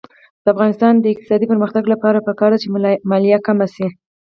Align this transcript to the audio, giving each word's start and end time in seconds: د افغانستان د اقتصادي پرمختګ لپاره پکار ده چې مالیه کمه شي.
د 0.43 0.45
افغانستان 0.53 0.93
د 0.97 1.05
اقتصادي 1.13 1.45
پرمختګ 1.51 1.83
لپاره 1.93 2.25
پکار 2.27 2.51
ده 2.51 2.59
چې 2.63 2.67
مالیه 3.09 3.39
کمه 3.47 3.67
شي. 3.75 3.87